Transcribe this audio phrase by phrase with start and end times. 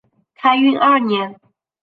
[0.33, 1.39] 开运二年。